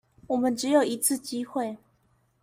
[0.25, 1.77] 我們只有一次機會